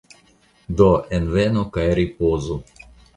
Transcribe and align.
Do 0.79 0.87
envenu, 1.17 1.63
kaj 1.75 1.83
ripozu 2.01 2.57